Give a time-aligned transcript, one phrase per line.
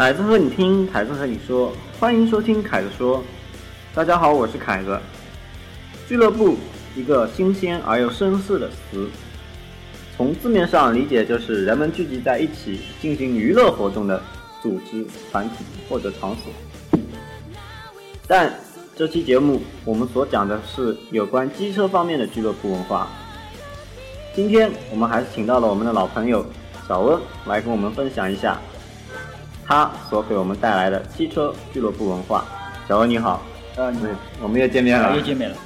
[0.00, 3.22] 凯子和你听，凯子和你说，欢迎收听凯子说。
[3.94, 4.98] 大家好，我是凯子。
[6.08, 6.56] 俱乐部，
[6.96, 9.10] 一个新鲜而又深邃的词，
[10.16, 14.22] 从字面上理解就是人们聚集在一起进行娱乐活动的
[14.62, 16.50] 组织、团体或者场所。
[18.26, 18.50] 但
[18.96, 23.06] 这期节目我们所讲的是有关机车方面的俱乐部文化。
[24.34, 26.42] 今天我们还是请到了我们的老朋友
[26.88, 28.58] 小温来跟我们分享一下
[29.70, 32.44] 他所给我们带来的汽车俱乐部文化。
[32.88, 33.40] 小欧你好，
[33.76, 33.94] 呃，
[34.42, 35.56] 我们又见面了，又见面了。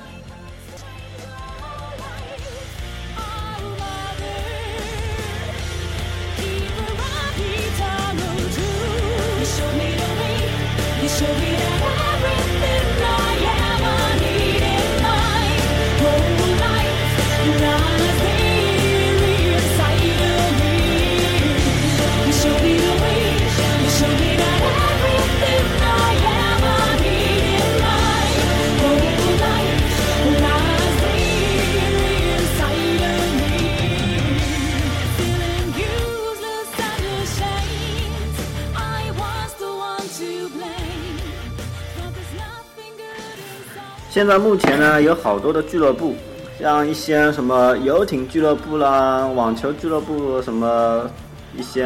[44.14, 46.14] 现在目前呢，有好多的俱乐部，
[46.60, 51.10] 像一些什么游艇俱乐部啦、网球俱乐部什么，
[51.56, 51.84] 一些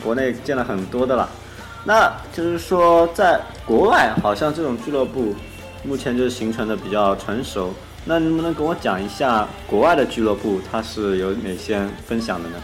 [0.00, 1.28] 国内见了很多的了。
[1.82, 5.34] 那就是说，在国外好像这种俱乐部
[5.82, 7.74] 目前就是形成的比较成熟。
[8.04, 12.56] 那能不能跟我讲一下国外的俱乐部它是有哪些分享的呢？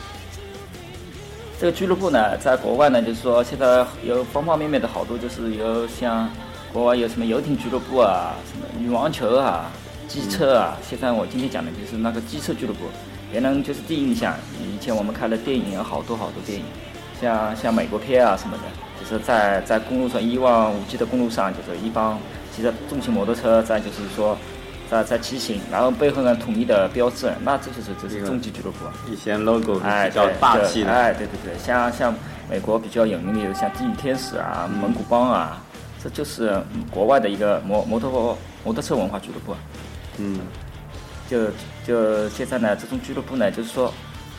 [1.59, 6.31] 这个俱乐部呢，在国外呢，就是说现在有方方面面的好多，就是有像。
[6.73, 9.71] 国外有什么游艇俱乐部啊，什么羽毛球啊，
[10.07, 10.77] 机车啊。
[10.89, 12.85] 现在我今天讲的就是那个机车俱乐部，
[13.33, 14.35] 别人就是第一印象。
[14.63, 16.65] 以前我们看的电影有好多好多电影，
[17.21, 18.63] 像像美国片啊什么的，
[19.01, 22.17] 就是在在公路上一望无际的公路上，就是一帮
[22.55, 24.39] 骑着重型摩托车在就是说
[24.89, 28.79] 在在骑行，然后背后呢统一的标志，那这就是这是终极俱乐部。
[29.11, 32.15] 以前 logo 哎比较霸气的，哎对对对，像像
[32.49, 35.61] 美国比较有名的有像地狱天使啊、蒙古帮啊。
[36.03, 36.59] 这就是
[36.91, 39.55] 国外的一个摩摩托摩托车文化俱乐部，
[40.19, 40.41] 嗯，
[41.29, 41.47] 就
[41.87, 43.93] 就现在呢，这种俱乐部呢，就是说，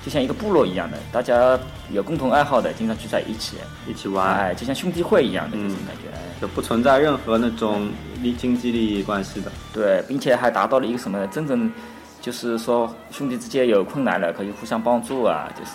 [0.03, 1.59] 就像一个部落一样的，大家
[1.91, 3.57] 有共同爱好的，经常聚在一起，
[3.87, 7.89] 一起玩，哎，就像兄弟会一样的这种感觉，就不存在任何那种
[8.23, 11.27] 利经济利益关系的，对，并且还达到了一个什么呢？
[11.27, 11.71] 真正
[12.19, 15.73] 就是说兄弟之间有困难了，可以互相帮助啊，就是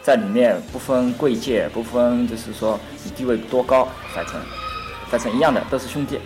[0.00, 4.34] 在里面不分贵贱，不分就是说你地位多高，反正。
[5.16, 6.18] 反正一样的，都是兄弟，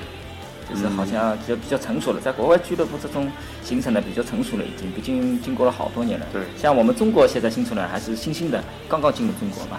[0.67, 2.21] 就是好像就比较成熟了。
[2.21, 3.31] 在国外俱乐部这种
[3.63, 6.27] 形成的比较成熟了，已经毕竟经过了好多年了。
[6.33, 9.79] 对，像我们中国现在新出来还是新兴的，刚刚进入中国嘛。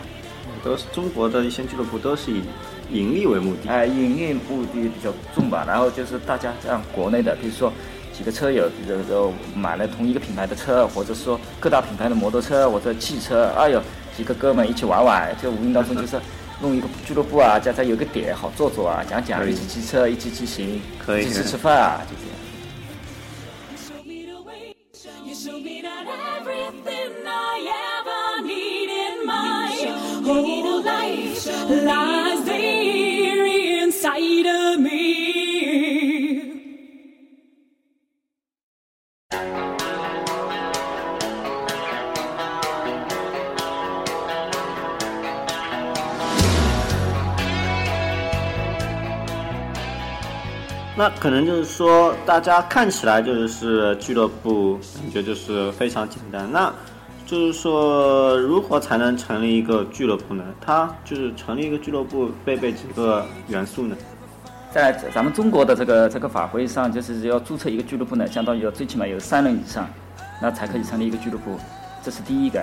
[0.62, 2.44] 都是中国的一些俱乐部都是以
[2.92, 3.69] 盈利为目的。
[3.69, 5.64] 哎，盈利目的比较重吧。
[5.66, 7.72] 然后就是大家像国内的，比如说
[8.12, 13.81] 几个车友，就就买了同一个品牌的车，或者说各大品牌的摩托车或者汽车，哎呦，
[14.18, 16.19] 几个哥们一起玩玩，就无形当中就是。
[16.62, 22.36] 弄一个俱乐部啊，加上有个点好坐坐啊，讲讲，一起骑车，一起骑行，可以一起吃吃饭啊，就这样。
[51.00, 56.46] 那可能就是说，大家看起来就是俱乐部，感觉就是非常简单。
[56.51, 56.69] 那
[57.25, 60.44] 就是说，如何才能成立一个俱乐部呢？
[60.60, 63.96] 它就是成立一个俱乐部，备备几个元素呢？
[64.74, 69.88] 在咱们中国的这个这个法规上，就是要注册一个俱乐部呢，相当于要最起码有三人以上，
[70.42, 71.57] 那才可以成立一个俱乐部，
[72.04, 72.62] 这是第一个。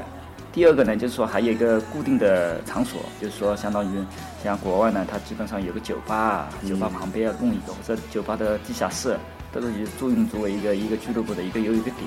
[0.57, 4.03] 第二个呢，就是说还有一个固定的场所，就是说相当于
[4.43, 9.19] 像国外呢，它基本上有个酒吧，啊，酒吧旁边要弄一个，或者酒吧的地下室，
[9.53, 12.05] 都是以作用作为一个一个俱乐部的一个有一个点。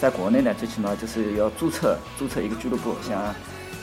[0.00, 3.34] 在国内呢，最起码就是要注册注册一个俱乐部，像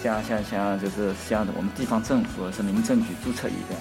[0.02, 3.76] 像像像就是像我们地方政府是民政局注册一个，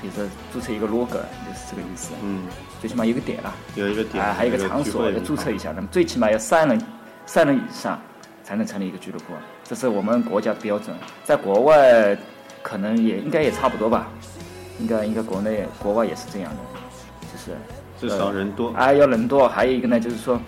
[0.00, 2.12] 比如说注册一个 logo，就是这个意思。
[2.22, 2.44] 嗯，
[2.80, 6.80] 最起码有个点了，有一个点，啊还有一个场所要注册一下，那么最起码要三人
[7.26, 8.00] 三人以上。
[8.44, 9.34] 才能成立一个俱乐部，
[9.64, 10.94] 这是我们国家的标准。
[11.24, 12.16] 在国外，
[12.62, 14.08] 可能也应该也差不多吧，
[14.78, 16.58] 应该应该国内国外也是这样的，
[17.32, 17.56] 就是
[18.00, 18.72] 至少人多。
[18.76, 20.40] 哎，要人多，还有一个呢，就是说，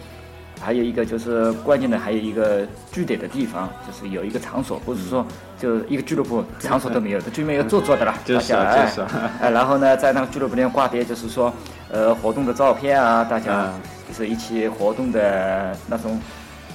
[0.60, 5.24] 还有一个就是关键的，还有一个据点的地方，就是有一个场所，不是说
[5.58, 9.08] 就一个俱乐部场所都没有，就没有做作的了， 就是大家哎就是
[9.40, 11.52] 哎，然后呢，在那个俱乐部里面挂点就是说，
[11.90, 16.20] 呃，活动的照片啊，大家嗯就是一起活动的那种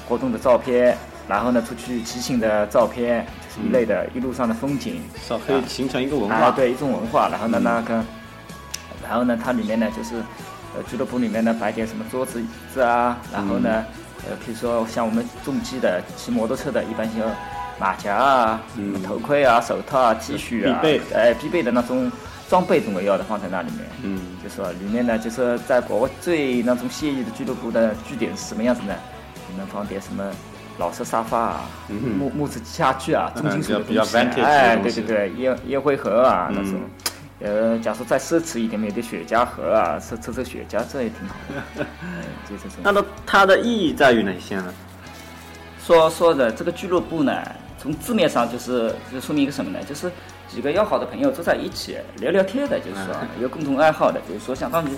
[0.08, 0.98] 活动的照片，
[1.30, 3.24] 然后呢，出去骑行的照片，
[3.56, 6.52] 就是一类的，一路上的风景，是可以形成一个文啊，化。
[6.52, 7.30] 对，一种文化。
[7.30, 8.04] 然后呢，那个，
[9.08, 10.16] 然后呢，它里面呢就是，
[10.76, 13.86] 呃，俱乐部里面呢摆点什么桌子、椅子啊，然后呢，
[14.28, 17.24] 呃，比如说像我们重机的、骑摩托车的，一般有
[17.80, 22.12] 马甲啊、嗯头盔啊、手套啊、T 恤啊，必备哎，必备的那种
[22.50, 23.86] 装备总归要的放在那里面。
[24.02, 28.96] 嗯，就说里面呢，就是在国外最那种惬意的俱乐部的据点是什么样子呢？
[29.52, 30.24] 你们放点什么
[30.80, 36.80] 老式沙发啊、嗯木木质家具啊、重金属的东西哎，对对对，烟烟灰盒啊嗯那种。
[37.42, 41.86] 呃，假如再奢侈一点，买点雪茄盒啊，抽抽抽雪茄，这也挺好的。
[42.02, 42.80] 嗯， 就这种。
[42.84, 44.74] 那么它的意义在于哪些呢？
[45.86, 47.42] 说说的这个俱乐部呢，
[47.78, 49.80] 从字面上就是就说明一个什么呢？
[49.88, 50.12] 就是
[50.50, 54.90] 几个要好的朋友坐在一起聊聊天的，就是说有共同爱好的，比如说相当于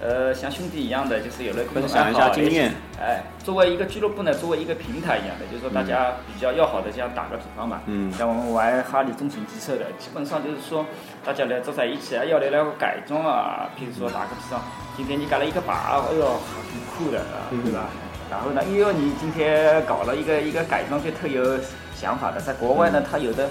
[0.00, 2.04] 呃像兄弟一样的，就是有了共同爱好。
[2.04, 2.72] 分享一下经验。
[3.00, 10.84] 哎，作为一个俱乐部呢，作为一个平台一样的，就是说大家比较要好的，这样打个比方嘛，嗯像我们玩哈利重型机车的，基本上就是说
[11.24, 14.60] 大家来坐在一起啊，要来来改装啊，比如说打个比方，
[14.96, 15.74] 今天你改了一个把，
[16.10, 17.86] 哎呦，很酷的啊，对吧？
[18.30, 21.58] 然后呢，哎呦，你今天搞了一个一个改装，就特有
[21.96, 22.40] 想法的。
[22.40, 23.48] 在国外呢，他有的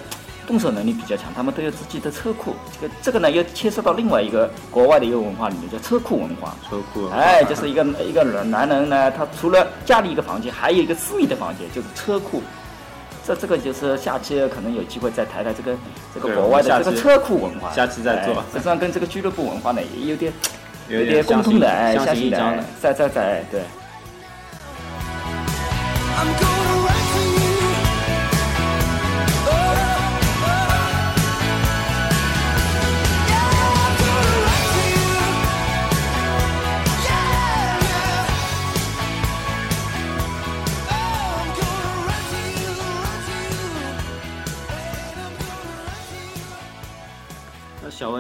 [0.47, 2.55] 动手能力比较强，他们都有自己的车库。
[2.79, 6.55] 这个这个呢，又牵涉到另外一个国外的一个文化里面，叫车库文化。
[6.69, 7.07] 车库。
[7.09, 12.41] 哎，就是一个一个人男人呢，他除了家里一个房间，还有一个私密的房间，就是车库。
[13.25, 15.75] 这这个就是下期可能有机会再谈谈这个
[16.15, 17.73] 这个国外的这个车库文化。
[17.73, 20.31] 下期再做哎实际上跟这个俱乐部文化呢也有点
[20.88, 22.63] 有点共通的，哎，相相信的。
[22.79, 23.61] 在在在对。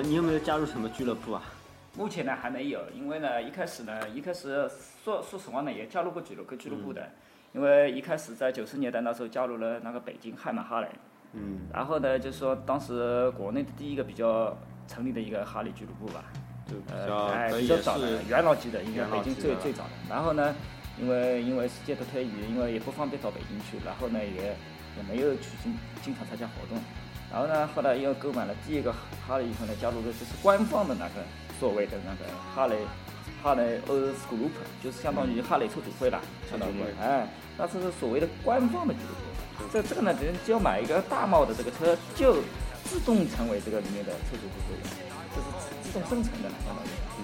[0.07, 1.43] 你有没有加入什么俱乐部啊？
[1.97, 4.69] 目前呢还没有，因为呢一开始呢一开始
[5.03, 7.09] 说说实话呢也加入过俱乐部俱乐部的，
[7.51, 10.87] 因为一开始在九十年代那时候加入了那个北京汉马哈雷，
[11.33, 14.57] 嗯，然后呢就是说当时国内的第一个比较
[14.87, 16.23] 成立的一个哈雷俱乐部吧，
[16.65, 19.89] 就比呃较哎比较早的元老级的，应该北京最最早的。
[20.09, 20.55] 然后呢，
[20.97, 24.55] 因为因为时间的推移，因为也不方便到北京去，然后呢也
[24.95, 26.79] 也没有去经经常参加活动。
[27.31, 28.91] 然后呢，后来又购买了第一个
[29.27, 31.15] 哈雷以后呢，加入的就是官方的那个
[31.59, 32.77] 所谓的那个哈雷
[33.43, 34.51] 哈雷 OS Group，
[34.83, 36.19] 就是相当于哈雷车主会啦，
[36.49, 37.27] 相当于车主会哎，
[37.57, 39.69] 那这是所谓的官方的俱乐部。
[39.73, 42.35] 这这个呢，人只要买一个大帽的这个车，就
[42.83, 44.83] 自动成为这个里面的车主会会员，
[45.35, 45.47] 这是
[45.83, 46.89] 自动生成的了，相当于。
[47.19, 47.23] 嗯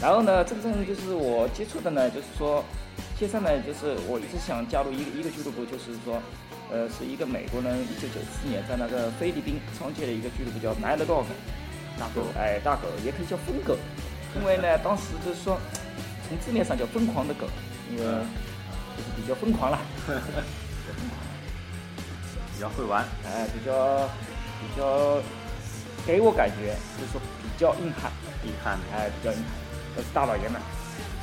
[0.00, 2.64] 然后呢，真正就是我接触的呢，就是说，
[3.20, 6.16] 接上呢，就是我一直想加入一个一个俱乐部，就是说，
[6.72, 11.28] 呃，是一个美国人，一九九四年在那个菲律宾创建的一个俱乐部，叫 Mad Dog，
[12.00, 13.76] 大狗，哎，大狗也可以叫疯狗，
[14.40, 15.60] 因为呢，当时就是说，
[16.26, 17.44] 从字面上叫疯狂的狗，
[17.92, 19.78] 因为就是比较疯狂了，
[22.56, 23.04] 比较会玩。
[23.28, 24.08] 哎，比较
[24.64, 25.20] 比较
[26.06, 28.10] 给我感觉就是说比较硬汉，
[28.48, 28.96] 硬汉的。
[28.96, 29.52] 哎，比较硬汉，
[29.94, 30.58] 都是大老爷们。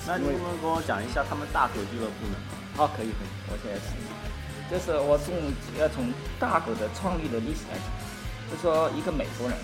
[0.07, 2.39] 那你能不能跟我讲一下他们大狗俱乐部呢？
[2.79, 4.15] 好，可以可以，我现在讲一下，
[4.71, 5.35] 就是我从
[5.75, 6.07] 要从
[6.39, 7.91] 大狗的创立的历史来讲，
[8.47, 9.57] 就说一个美国人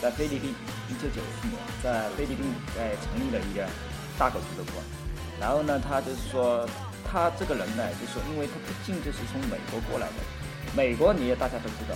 [0.00, 0.56] 在菲律宾，
[0.88, 3.68] 一九九四年在菲律宾在成立了一个
[4.16, 4.72] 大狗俱乐部，
[5.38, 6.64] 然后呢，他就是说
[7.04, 10.24] 他这个人呢，就是说因为他毕竟就是从美国过来的，
[10.72, 11.92] 美国你也大家都知道，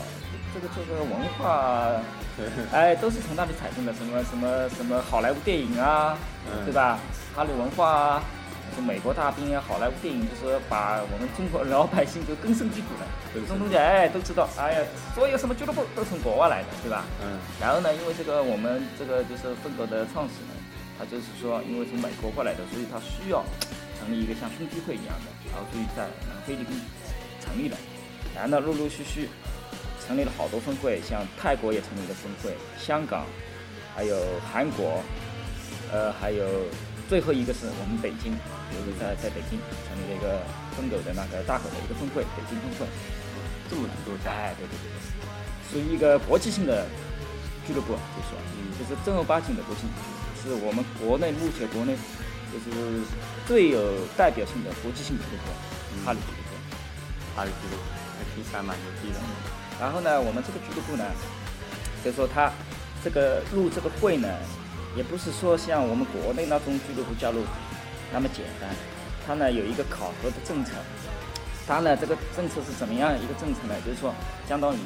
[0.52, 1.88] 这个这个文化，
[2.72, 6.16] 哎，都是从那里产生的，什么什么什么好莱坞电影啊，
[6.50, 6.98] 嗯对吧？
[7.34, 8.22] 哈利文化啊，
[8.70, 14.48] 就是美国大兵啊，好莱坞电影就是把我们中国老百姓就根深蒂固的，这种东西哎都知道。
[14.58, 14.78] 哎呀，
[15.14, 17.04] 所有什么俱乐部都从国外来的，对吧？
[17.22, 20.50] 嗯然后呢，因为这个我们这个就是风格的创始人，
[20.98, 23.44] 他就是说，因为从美国过来的，所以他需要
[23.98, 26.74] 成立一个像兄弟会一样的，然后所以在呃菲律宾
[27.40, 27.76] 成立了，
[28.34, 29.28] 然后呢，陆陆续续
[30.06, 33.24] 成立了好多分会，像泰国也成立了分会，香港，
[33.94, 34.16] 还有
[34.52, 35.02] 韩国，
[35.90, 36.44] 呃，还有
[37.08, 38.36] 最后一个是我们北京，
[38.70, 39.58] 就是在在北京
[39.88, 40.42] 成立了一个
[40.76, 42.86] 疯狗的那个大狗的一个分会，北京分会。
[43.70, 44.30] 这么多家。
[44.30, 45.00] 哎，对对对对，
[45.72, 46.86] 属于一个国际性的
[47.66, 49.88] 俱乐部，就是说，嗯就是正儿八经的国际，
[50.42, 51.96] 是我们国内目前国内
[52.52, 53.00] 就是
[53.48, 53.80] 最有
[54.18, 55.48] 代表性的国际性俱乐部，
[56.04, 56.52] 哈利俱乐部。
[57.34, 57.82] 哈利俱乐部，
[58.20, 59.18] 那听起来蛮牛逼的。
[59.80, 61.04] 然后呢，我们这个俱乐部呢，
[62.04, 62.50] 就是说他
[63.02, 64.28] 这个入这个会呢，
[64.96, 67.42] 也不是说像我们国内那种俱乐部加入
[68.12, 68.70] 那么简单，
[69.26, 70.72] 他呢有一个考核的政策。
[71.66, 73.74] 它呢这个政策是怎么样一个政策呢？
[73.86, 74.14] 就是说，
[74.46, 74.78] 相当于，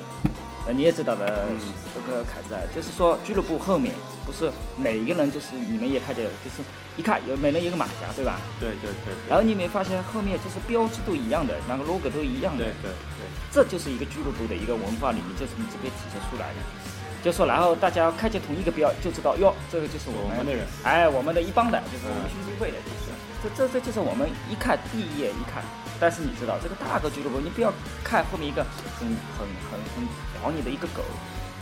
[0.66, 1.46] 呃你也知道的，
[1.94, 3.94] 这个凯子啊，就是说俱乐部后面
[4.26, 6.62] 不是每一个人就是你们也看见，就是
[6.96, 8.38] 一看有每人一个马甲，对吧？
[8.60, 16.97] 对对对然后你没发现后面就是标志都一样的，那个 logo 都一样的对，对对这就是一个俱乐部的一个文化里面，就是你这边体现出来的。
[17.28, 25.62] 就说，然后大家看见同一个标，就知道哟，这个就是我们的人，哎，我们的一帮的，就是我们嗯兄弟会的，就是这这这就是我们一看第一眼一看。
[26.00, 27.70] 但是你知道这个大个俱乐部，你不要
[28.02, 28.64] 看后面一个
[28.98, 29.06] 很
[29.36, 30.08] 很很很
[30.40, 31.02] 屌你的一个狗，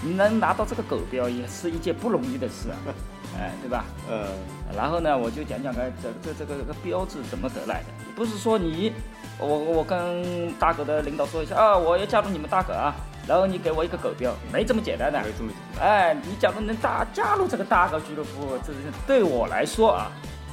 [0.03, 2.77] 你能拿到这个狗标也是一件不容易的事啊，
[3.37, 3.85] 哎，对吧？
[4.09, 4.29] 呃，
[4.77, 8.93] 然后呢，我就讲讲看这这这个这个标志怎么得来的，不是说你，
[9.39, 12.95] 我我跟大狗的领导说一下啊，我要加入你们大狗啊，
[13.27, 15.21] 然后你给我一个狗标，没这么简单的。
[15.21, 20.13] 没这么哎，你假如能大加入这个大狗俱乐部，这是对我来说啊，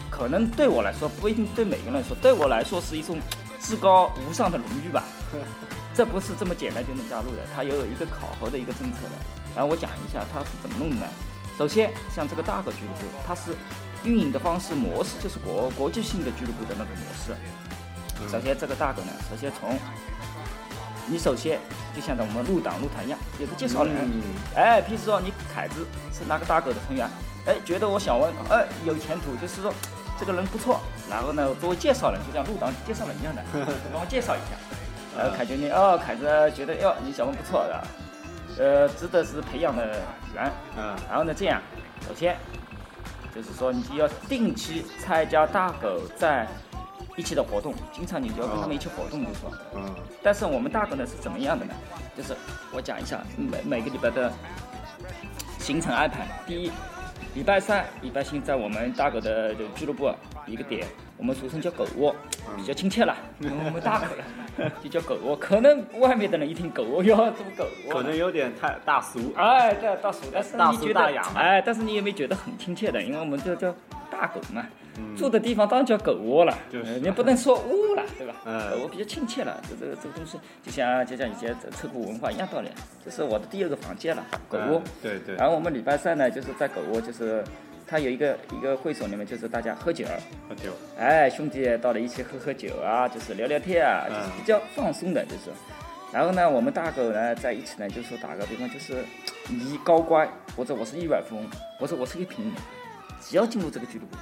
[0.09, 3.19] 可能对我来说不一定对每个人来说，对我来说是一种
[3.59, 5.03] 至高无上的荣誉吧。
[5.93, 9.11] 这不是这么简单就能加入的，它也有一个考核的一个政策的。
[9.55, 11.05] 然后我讲一下它是怎么弄的。
[11.55, 13.55] 首先，像这个大狗俱乐部，它是
[14.03, 17.35] 运营的方式模式就是国国际性的俱乐部的那个模式。
[18.31, 19.77] 首先，这个大狗呢，首先从
[21.07, 21.59] 你首先
[21.95, 23.93] 就像在我们入党入团一样，有个介绍人。
[23.95, 24.21] 嗯
[24.55, 27.07] 哎，譬如说你凯子是哪个大狗的成员，
[27.45, 29.73] 哎，觉得我小文哎有前途，就是说
[30.19, 30.79] 这个人不错，
[31.09, 33.43] 然后呢作为介绍人，就像入党介绍人一样的，
[33.91, 34.57] 帮我介绍一下。
[35.17, 36.23] 然后凯觉你哦，凯子
[36.55, 37.83] 觉得哟你小文不错的，
[38.57, 39.85] 呃，值得是培养的
[40.33, 40.51] 人。
[40.77, 41.61] 嗯然后呢这样，
[42.07, 42.35] 首先
[43.35, 46.47] 就是说你就要定期参加大狗在
[47.15, 49.51] 一起的活动，经常你就要跟他们一起活动，就说。
[49.75, 51.73] 嗯但是我们大狗呢是怎么样的呢？
[52.15, 52.33] 就是
[52.73, 54.31] 我讲一下每每个礼拜的
[55.59, 56.25] 行程安排。
[56.47, 56.71] 第一，
[57.35, 60.09] 礼拜三、礼拜星在我们大狗的这个俱乐部
[60.47, 62.15] 一个点，我们俗称叫狗窝，
[62.55, 65.35] 比较亲切了，因为我们大狗了，就叫狗窝。
[65.35, 69.33] 可能外面的人一听狗窝哟，这么狗窝，可能有点太大俗。
[69.35, 73.03] 哎，对，大俗，但是你觉得大雅哎，但是你有没有觉得很亲切的？
[73.03, 73.75] 因为我们就叫
[74.09, 74.82] 大狗嘛，嗯
[75.17, 78.35] 住的地方当然叫狗窝了，就是呃你不能说屋了，对吧？
[78.45, 82.69] 嗯我比较亲切了，这这个这个东西就像就像以前这车库文化一样道理，
[83.03, 84.81] 这是我的第二个房间了，狗窝。
[84.83, 87.43] 嗯对对然后我们礼拜三呢，就是在狗窝，就是
[87.87, 90.05] 它有一个一个会所里面，就是大家喝酒，
[90.47, 90.71] 喝酒。
[90.97, 95.51] 哎，兄弟到了一起喝喝酒啊，就是聊聊天啊，就是嗯比较放松的，就是。
[96.11, 99.03] 然后呢，我们大狗呢在一起呢，就是说打个比方，就是
[99.49, 101.45] 你高官或者我是亿万富翁，
[101.79, 102.53] 或者我是一个平民，
[103.19, 104.15] 只要进入这个俱乐部，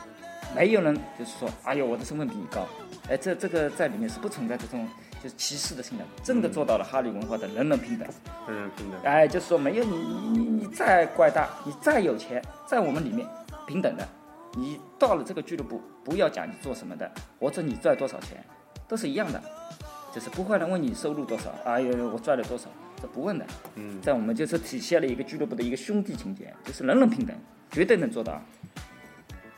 [0.55, 2.67] 没有人就是说，哎呦，我的身份比你高，
[3.09, 4.87] 哎，这这个在里面是不存在这种
[5.21, 8.07] 就是歧视的性的，真的做到了哈利文化的人人平等。
[8.47, 8.99] 人人平等。
[9.03, 13.27] 哎，就是说没有你你你你再怪大，你再有钱，在我们里面
[13.65, 14.07] 平等的。
[14.53, 18.43] 你到了这个俱乐部，不要讲你做什么的，或者你赚多少钱，
[18.85, 19.41] 都是一样的，
[20.13, 22.67] 就是不会人问你收入多少，哎呦我赚了多少，
[23.01, 23.45] 这不问的。
[23.75, 27.33] 嗯在我们就是体现了一个俱乐部的一个兄弟情结，就是人人平等，
[27.69, 28.41] 绝对能做到。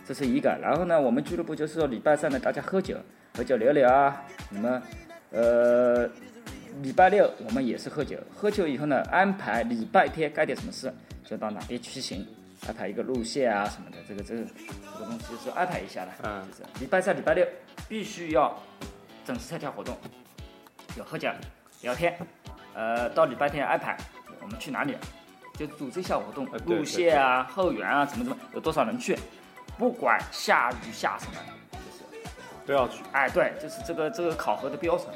[0.06, 0.50] 这是一个。
[0.62, 2.98] 然后呢，我们俱乐部就是说礼拜三呢，大家喝酒，
[3.36, 4.22] 喝酒聊聊啊。
[4.50, 4.82] 那么，
[5.32, 6.10] 呃，
[6.82, 10.94] 礼拜六我们也是喝酒，喝酒以后呢，安排礼拜天干点什么事，
[11.24, 12.26] 就到哪边去行，
[12.68, 13.98] 安排一个路线啊什么的。
[14.08, 16.12] 这个这个这个东西是安排一下的。
[16.24, 17.46] 嗯就是礼拜三、礼拜六
[17.88, 18.58] 必须要
[19.26, 19.98] 准时参加活动，
[20.98, 21.30] 有喝酒、
[21.82, 22.18] 聊天。
[22.76, 23.96] 呃，到礼拜天安排
[24.42, 24.98] 我们去哪里，
[25.56, 29.16] 就组织一下活动路线啊、后援啊，怎么怎么，有多少人去，
[29.84, 31.34] 不管下雨下什么，
[31.74, 32.26] 就是
[32.66, 33.04] 都要去。
[33.12, 35.10] 哎，对，就是这个这个考核的标准。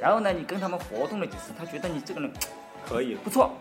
[0.00, 2.32] 然后呢，你跟他们活动了几次，他觉得你这个人
[2.88, 3.16] 可以。
[3.16, 3.52] 不错，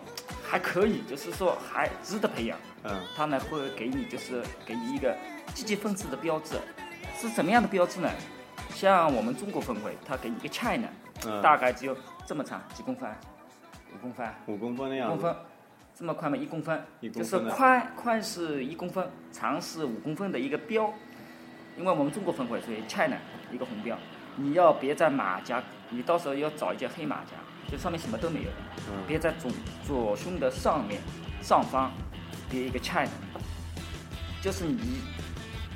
[0.41, 2.57] 还可以，就是说还值得培养。
[2.85, 5.13] 嗯他呢会给你就是给你一个
[5.53, 6.55] 积极分子的标志，
[7.17, 8.09] 是什么样的标志呢？
[8.73, 10.87] 像我们中国分会，他给你一个 China，、
[11.25, 11.93] 嗯，大概只有
[12.25, 13.09] 这么长，几公分，
[13.93, 15.13] 五公分，五公分的样子。
[15.13, 15.35] 一公分，
[15.95, 16.83] 这么宽嘛，一公分，
[17.13, 20.93] 就是宽宽是一公分，长是五公分的一个标。
[21.75, 23.17] 因为我们中国风会，所以 China
[23.51, 23.97] 一个红标，
[24.35, 27.31] 你要别在马甲，你到时候要找一件黑马甲，
[27.71, 28.49] 就上面什么都没有，
[28.89, 29.01] 嗯。
[29.07, 29.51] 别在左
[29.83, 31.01] 左胸的上面
[31.41, 31.91] 上方
[32.47, 33.09] 别一个 China，
[34.39, 35.01] 就是你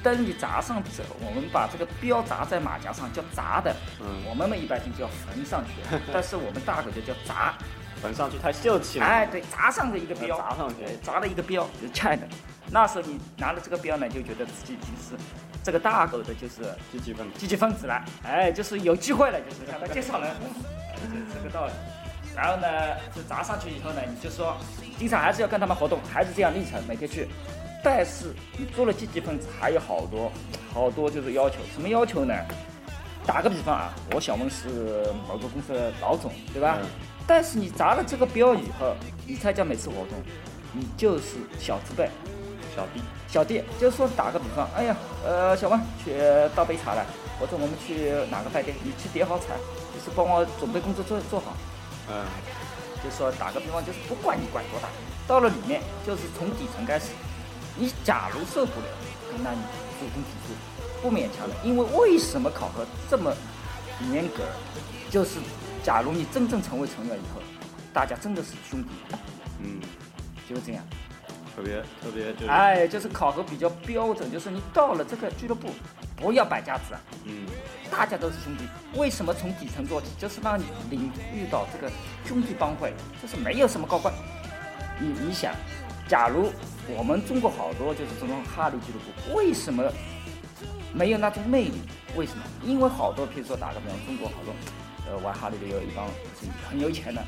[0.04, 4.06] 灯你砸上走，我们把这个标砸在马甲上叫砸的，嗯。
[4.30, 7.58] 我们一般就叫缝上去， 但是我们大狗就叫砸。
[7.98, 9.06] 缝上去太秀气了。
[9.06, 12.28] 哎，对，砸上的一个标，砸上去砸了一个标，就是 China。
[12.70, 15.16] 那时候你拿了这个标呢，就觉得自己已经是
[15.64, 17.40] 这个大狗的，就是积极分子。
[17.40, 20.30] 积极分子了，哎，就是有机会了，就是向他介绍人，
[20.96, 21.74] 就 是这个道理。
[22.36, 22.68] 然后呢，
[23.16, 24.56] 就砸上去以后呢，你就说，
[25.00, 27.28] 经常还是要跟他们活动，还是这样历程，每天去。
[27.84, 30.32] 但是你做了积极分子，还有好多
[30.74, 32.36] 好多就是要求，什么要求呢？
[33.26, 36.78] 打个比方啊，我小孟是某个公司的老总，对吧？
[36.82, 36.88] 嗯
[37.28, 40.18] 但是你砸了这个标以后，你参加每次活动，
[40.72, 42.10] 你就是小资辈，
[42.74, 46.16] 小弟，小弟，就是说打个比方，哎呀，呃，小王去
[46.56, 47.06] 倒杯茶来，
[47.38, 49.58] 或者我们去哪个饭店，你去点好菜，
[49.94, 51.56] 就是帮我准备工作做做好。
[52.10, 52.24] 嗯
[53.04, 54.88] 就是说打个比方，就是不管你管多大，
[55.28, 57.12] 到了里面就是从底层开始，
[57.76, 58.88] 你假如受不了，
[59.44, 59.60] 那你
[60.00, 60.54] 主动提出，
[61.02, 61.56] 不勉强了。
[61.64, 63.32] 因为为什么考核这么
[64.12, 64.44] 严格？
[65.12, 65.40] 就是
[65.88, 67.42] 假如你真正成为成员以后，
[67.94, 68.90] 大家真的是兄弟，
[69.64, 69.80] 嗯，
[70.50, 70.84] 就是这样。
[71.56, 75.70] 特别特别就是，哎，就是考核比较标准，就是你到了这个俱乐部，
[76.18, 77.46] 不要摆架子啊，嗯
[77.90, 78.66] 大家都是兄弟。
[79.00, 80.08] 为什么从底层做起？
[80.20, 81.90] 就是让你领遇到这个
[82.26, 84.14] 兄弟帮会，就是没有什么高官。
[85.00, 85.56] 你你想，
[86.06, 86.52] 假如
[86.98, 89.90] 我们中国好多就是这种哈利俱乐部，为什么
[90.94, 91.80] 没有那种魅力？
[92.18, 92.44] 为什么？
[92.66, 94.54] 因为好多，譬如说打个比方，中国好多，
[95.10, 97.24] 呃，玩哈利的有一帮就是很有钱的，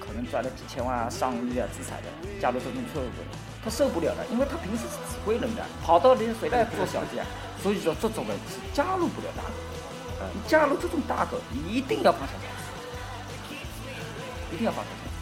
[0.00, 2.08] 可能赚了几千万啊、上亿啊资产的，
[2.40, 3.22] 加入这种俱乐部，
[3.64, 7.26] 他受不了的，因为他平时是指挥人的，跑到连谁来做小弟啊？
[7.62, 9.50] 所以说这种人是加入不了大狗。
[10.32, 13.54] 你加入这种大狗，你一定要放小孩子，
[14.52, 15.12] 一定要放小孩子，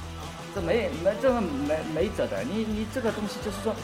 [0.54, 2.44] 这没没这个没没辙的。
[2.44, 3.74] 你你这个东西就是说，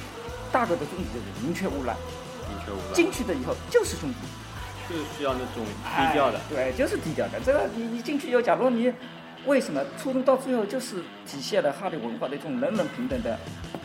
[0.53, 1.97] 大狗的宗旨就是宁缺毋滥，
[2.49, 4.17] 宁缺毋滥，进去的以后就是兄弟。
[4.91, 7.39] 就是需要那种低调的哎，对，就是低调的。
[7.47, 8.93] 这个你你进去以后，假如你
[9.47, 13.39] 为什么初中到最后就是体现了哈利文化的一种人人平等的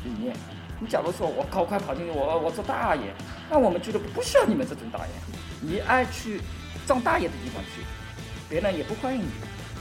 [0.03, 0.35] 理念？
[0.79, 3.03] 你假如说我高快跑进去，我我做大爷，
[3.49, 5.13] 那我们俱乐部不需要你们这种大爷，
[5.61, 6.41] 你爱去
[6.87, 7.81] 撞大爷的地方去，
[8.49, 9.27] 别人也不欢迎你。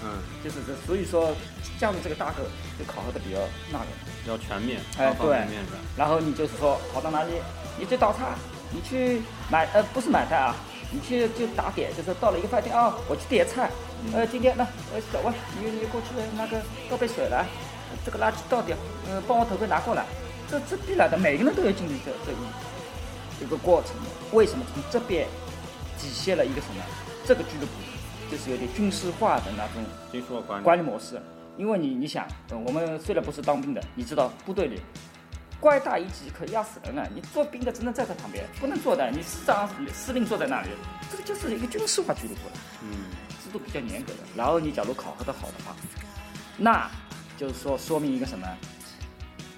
[0.05, 1.35] 嗯，就是这，所以说
[1.79, 2.43] 加入这个大哥
[2.79, 3.41] 就考核的比较
[3.73, 3.87] 那个。
[4.25, 7.33] 比较全面，哎方方面面的，然后你就是说跑到哪里，
[7.79, 8.31] 你去倒茶，
[8.73, 10.57] 你去买呃不是买菜啊，
[10.95, 13.69] 你去就打点，就是到了一个饭店啊，我去点菜，
[14.13, 14.63] 呃今天那
[14.95, 17.45] 呃小万你你过去那个倒杯水来，
[18.07, 18.77] 这个垃圾倒掉，
[19.11, 20.07] 呃帮我头盔拿过来，
[20.49, 23.91] 这这必然的，每个人都要经历这这一一个过程。
[24.33, 25.27] 为什么从这边
[25.99, 26.83] 体现了一个什么？
[27.27, 27.73] 这个俱乐部
[28.31, 31.21] 就是有点军事化的那种军事管理，管理模式。
[31.57, 34.81] 因为你你想，我们虽然不是当兵的，你知道部队里
[35.65, 37.09] 官大一级可压死人了！
[37.15, 39.11] 你做兵的只能站在旁边，不能坐的。
[39.11, 40.69] 你师长、司令坐在那里，
[41.11, 43.07] 这个就是一个军事化俱乐部了，嗯
[43.43, 44.19] 制度比较严格的。
[44.37, 45.75] 然后你假如考核的好的话，
[46.59, 46.91] 那
[47.39, 48.47] 就是说说明一个什么？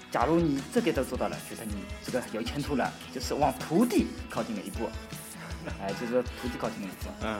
[0.09, 1.73] 假如你这边都做到了，觉得你
[2.05, 4.89] 这个有前途了，就是往徒弟靠近了一步，
[5.81, 7.11] 哎，就是说徒弟靠近了一步。
[7.21, 7.37] 嗯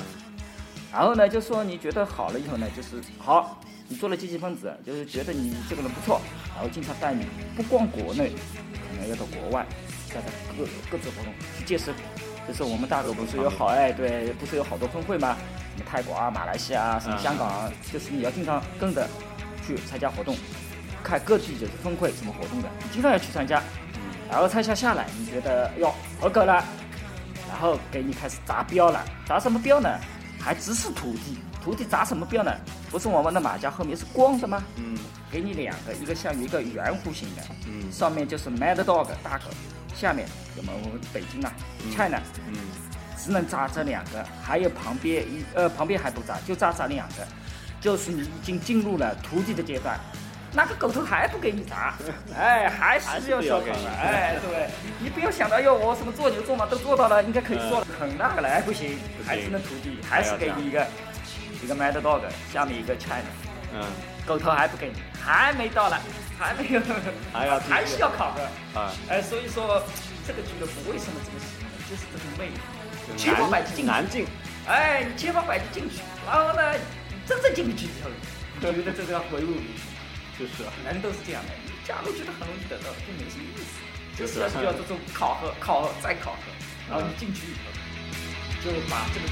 [0.92, 6.22] 然后呢，就说你觉得好了以后呢，就是好，你做了积极分子，就是觉得你这个人不错，
[6.56, 8.32] 然后经常带你不光国内，
[8.74, 9.66] 可能要到国外，
[10.10, 11.94] 再到各各自活动去见识。
[12.48, 15.36] 就是我们大狗不是有好哎，对，不是有好多分会吗？
[15.76, 19.06] 什么泰国啊、马来西亚啊、什么香港啊，就是你要经常跟着
[19.66, 20.34] 去参加活动，
[21.04, 23.62] 看各地就是分会什么活动的，你经常要去参加。
[24.30, 26.64] 然后参加下来，你觉得哟合格了，
[27.50, 29.90] 然后给你开始砸标了，砸什么标呢？
[30.48, 32.50] 还只是徒弟，徒弟砸什么标呢？
[32.90, 34.64] 不是我们的马甲后面是光的吗？
[34.78, 34.98] 嗯
[35.30, 39.50] 给你两个，一个像一个圆弧形的，嗯上面就是 Mad Dog 大狗，
[39.94, 41.52] 下面那么我们北京啊、
[41.94, 42.56] China，嗯
[43.22, 47.28] 只能扎这两个，还有旁边一呃旁边还不扎，就扎这两个，
[47.82, 50.00] 就是你已经进入了徒弟的阶段。
[50.54, 51.96] 那个狗头还不给你砸，
[52.36, 60.86] 哎， 还还是要小考了，哎， 对，你不要想到哟，我什么做牛做马都做到了，应该可以做了，很那个了，哎，不行，还是那徒弟，还是给你一个
[61.64, 63.26] 一个 Mad Dog，下面一个 China，
[63.74, 63.84] 嗯。
[64.28, 65.98] 狗头还不给你，还没到了，
[66.38, 66.82] 还没有，
[67.32, 68.42] 还要还是要考核，
[68.78, 69.82] 啊，哎，所以说
[70.28, 74.28] 这个俱乐部为什么这么喜欢，就是这个魅力，千方百计进，难进，
[74.68, 78.10] 哎，你千方百计进去，然后呢，你真正进去以后，
[78.60, 79.80] 你觉得这个要回路里，
[80.38, 80.64] 就是。
[80.64, 83.64] 啊人都是这样的，你假如觉得很容易得到，就没什么意思，
[84.16, 86.40] 就就是是要需要这种考核、考核再考核，
[86.90, 87.72] 然后你进去以后，
[88.64, 89.26] 就把这个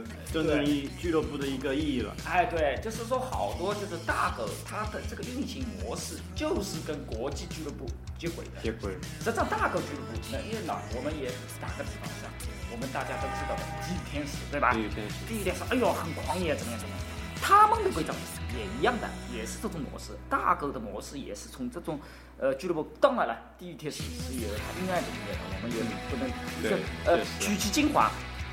[0.00, 2.14] 个真正意义俱乐部的一个意义了。
[2.26, 7.86] 哎，对，就是说好多就是大狗它的这个运行模式就是跟国际俱乐部
[8.18, 8.62] 接轨的。
[8.62, 12.28] 接轨实际上，大狗俱乐部，那因为呢，我们也打个比方说，
[12.72, 14.72] 我们大家都知道的地狱天使，对吧？
[14.72, 17.04] 地狱天使地狱天使，哎呦，很狂野，怎么样怎么样？
[17.44, 18.12] 他们的规则
[18.56, 20.12] 也一样的，也是这种模式。
[20.30, 21.98] 大狗的模式也是从这种
[22.38, 28.10] 呃俱乐部，当然了，地狱天使是有它阴暗的一面的，我们也不能呃取其精华。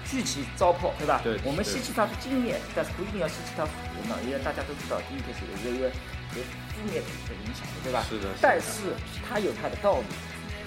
[0.09, 1.21] 聚其糟粕，对吧？
[1.23, 3.71] 对我们对吸取它的经验，但是不一定要吸取它负
[4.09, 5.87] 面，因为大家都知道第一天是有一个
[6.33, 6.41] 有
[6.73, 8.01] 负面的影响的，对吧？
[8.09, 10.09] 是的是的但是它有它的道理，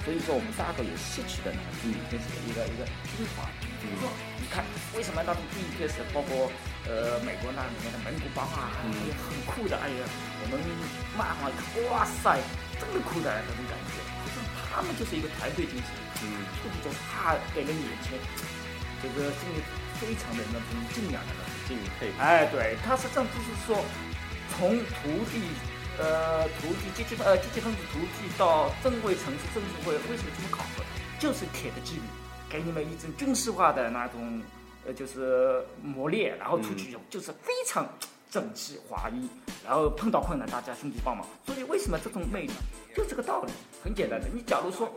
[0.07, 2.87] 所以说我们大狗也吸取了那个地狱天使的一个一个
[3.19, 3.51] 精华。
[3.83, 4.07] 比如说，
[4.39, 4.63] 你看
[4.95, 6.47] 为什么那种第一天是，包括
[6.87, 10.07] 呃美国那里面的蒙古包啊，嗯哎呀很酷的，哎呀，
[10.39, 10.55] 我们
[11.19, 12.39] 漫画一看，哇塞，
[12.79, 14.39] 真的酷的那种感觉，就是
[14.71, 15.91] 他们就是一个团队精神。
[16.23, 18.15] 嗯，这个就是他给人眼前，
[19.03, 19.59] 这个心里
[20.01, 21.53] 非常的那种敬仰的那种。
[21.69, 22.11] 敬佩。
[22.19, 23.85] 哎，对，他实际上就是说，
[24.51, 25.41] 从徒弟，
[25.99, 30.85] 呃，徒弟积极呃积极分子徒弟到正规城市政治会，为什么这么考核？
[31.19, 32.03] 就是铁的纪律，
[32.51, 34.43] 给你们一种军事化的那种，
[34.85, 37.89] 呃，就是磨练，然后出去就是非常
[38.29, 39.29] 整齐划一，
[39.65, 41.25] 然后碰到困难大家兄弟帮忙。
[41.47, 42.53] 所以为什么这种魅力，
[42.95, 43.53] 就这个道理，
[43.85, 44.29] 很简单的。
[44.35, 44.93] 你假如说。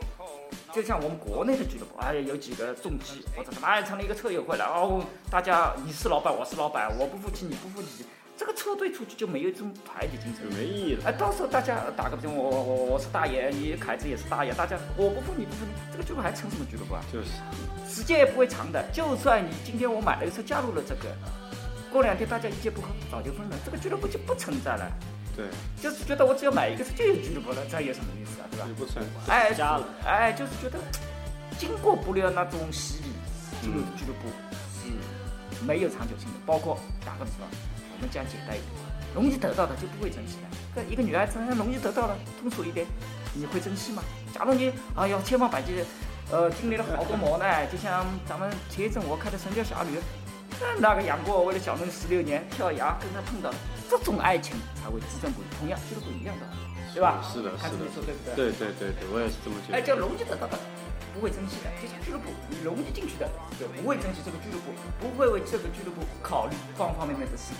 [0.72, 8.04] 就像我们国内的俱乐部，哎，有几个重击或者什么，哎，成了一个车友会了，哦，大家你是老板，我是老板，我不服气，你不服气，
[8.36, 10.44] 这个车队出去就没有这种团结精神。
[10.52, 11.04] 没意义了。
[11.06, 17.00] 哎，到时候大家打个比方，我我我我是大爷，你凯子也是大爷，大家我不服你不服你，这个俱乐部还成什么俱乐部啊？
[17.10, 17.28] 就是，
[17.88, 18.84] 时间也不会长的。
[18.92, 21.08] 就算你今天我买了一个车加入了这个，
[21.90, 24.92] 过两天大家一见不合早就分了，这个俱乐部就不存在了。
[25.36, 25.44] 对，
[25.82, 28.48] 就是觉得我只要买一个车就有俱乐部了，这有什么意思啊？
[28.50, 28.74] 对吧就？
[28.74, 29.84] 不存哎，加了。
[30.04, 30.78] 哎，就是觉得
[31.58, 33.10] 经过不了那种洗礼，
[33.60, 34.28] 进入嗯俱乐部
[34.80, 36.38] 是没有长久性的。
[36.46, 37.46] 包括打个比方，
[37.94, 38.72] 我们讲简单一点，
[39.14, 40.56] 容易得到的就不会珍惜的。
[40.74, 42.86] 跟一个女孩子容易得到的，通俗一点，
[43.34, 44.02] 你会珍惜吗？
[44.34, 45.84] 假如你哎呦千方百计，
[46.30, 49.98] 呃，经历了好多磨难，就像咱们前一阵我开的《神雕侠侣》，
[50.60, 53.56] 那那个杨过为了小龙十六年跳崖，跟他碰到了
[53.88, 55.44] 这种爱情才会至真不渝。
[55.58, 56.46] 同样，俱乐部一样的，
[56.92, 57.22] 对吧？
[57.22, 57.70] 是的，是的看。
[57.70, 58.34] 说对不对？
[58.34, 59.86] 对对对对，我也是这么觉得哎，得。
[59.86, 60.58] 叫容易得到的，
[61.14, 61.70] 不会珍惜的。
[61.80, 67.54] 就像俱乐部，你融进去的，就不会珍惜这个俱乐部，不会为这个俱乐部考虑方方面面的事。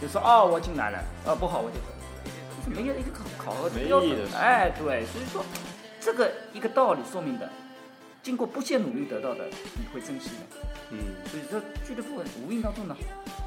[0.00, 1.92] 就说哦，我进来了，呃，不好我就走，
[2.24, 4.00] 就是没有一个考考核的标。
[4.00, 5.44] 准哎，对，所以说
[6.00, 7.48] 这个一个道理说明的，
[8.22, 9.44] 经过不懈努力得到的，
[9.76, 10.56] 你会珍惜的。
[10.90, 10.98] 嗯，
[11.30, 12.96] 所以说俱乐部无形当中呢，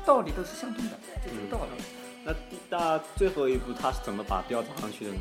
[0.06, 0.91] 道理都是相通的，
[1.26, 1.84] 就这个道理。
[2.25, 5.19] 那第那最后一步他是怎么把标砸上去的呢？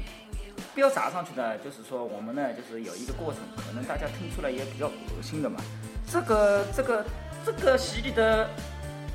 [0.75, 5.61] 标砸上去呢，就是说我们呢，就是有一个过程，可能大家听出来也比较恶心的嘛。
[6.11, 7.05] 这个这个
[7.45, 8.49] 这个洗礼的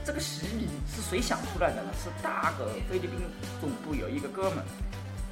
[0.03, 1.89] 这个洗礼是谁想出来的呢？
[2.03, 3.19] 是大个菲律宾
[3.61, 4.63] 总部有一个哥们，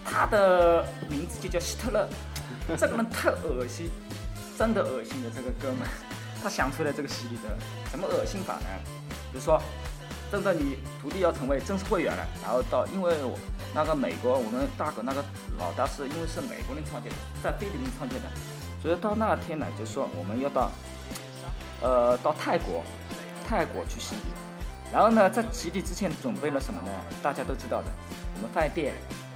[0.06, 2.08] 他的名字就叫希特勒。
[2.78, 3.91] 这个人太恶心，
[4.58, 5.88] 真的恶心的这个哥们，
[6.41, 7.56] 他想出来这个洗礼的，
[7.91, 8.68] 怎么恶心法呢？
[9.32, 9.62] 比如说，
[10.32, 13.38] 真的你徒弟要成为正式会员了，然后到因为我
[13.74, 15.24] 那个美国我们大哥那个
[15.58, 18.28] 老大是因为是美国人创建的，在菲律宾创建的，
[18.82, 20.72] 所以到那天呢，就说我们要到
[21.82, 22.84] 呃到泰国
[23.48, 24.22] 泰国去洗礼，
[24.92, 26.90] 然后呢在洗礼之前准备了什么呢？
[27.22, 27.88] 大家都知道的，
[28.36, 28.94] 我们饭店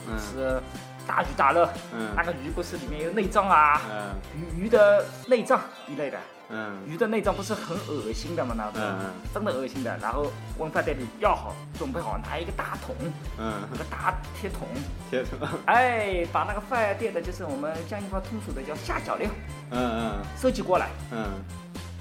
[0.07, 0.61] 嗯是
[1.09, 2.13] 大鱼大肉，嗯。
[2.15, 4.13] 那个鱼不是里面有内脏啊，嗯。
[4.37, 6.17] 鱼鱼的内脏一类的。
[6.49, 6.77] 嗯。
[6.85, 8.53] 鱼的内脏不是很恶心的吗？
[8.55, 9.05] 那个、嗯嗯。
[9.33, 9.97] 真的恶心的。
[9.97, 12.95] 然后问饭店里要好，准备好拿一个大桶，
[13.39, 13.53] 嗯。
[13.71, 14.67] 那，个大铁桶，
[15.09, 19.27] 铁桶， 哎，把那个饭店的就是我们江阴话通俗的叫下脚料
[19.71, 20.13] 嗯。
[20.37, 21.25] 收集过来，嗯。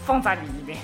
[0.05, 0.79] 放在里面，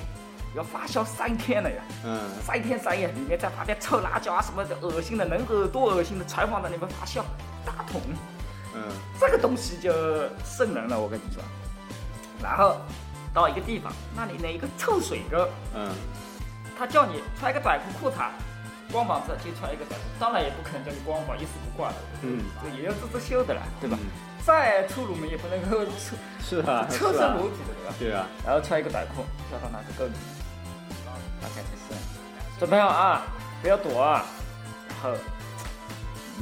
[0.54, 2.20] 要发酵三天了呀，嗯。
[2.44, 7.22] 三天三夜，里面再把点臭辣椒啊什么的恶心的，能恶多恶心的全放在里面发酵，
[7.64, 8.00] 大桶。
[8.74, 8.82] 嗯。
[9.20, 9.92] 这个东西就
[10.44, 11.42] 瘆人了，我跟你说。
[12.42, 12.76] 然后
[13.32, 15.90] 到一个地方，那里呢一个臭水沟，嗯。
[16.78, 18.30] 他叫你穿一个短裤裤衩，
[18.92, 23.96] 光膀子就穿一个短裤，当然也不可能叫你光膀一丝不挂的，嗯，这也要自自修的了，对吧？
[24.00, 24.10] 嗯。
[24.44, 27.32] 再粗鲁嘛也不能够出是啊，车是啊。
[27.32, 27.94] 身裸体的，对吧？
[27.98, 30.12] 对啊，然后穿一个短裤跳到那个沟里，
[32.58, 33.22] 准备好啊，
[33.62, 34.24] 不要躲啊，
[34.88, 35.18] 然后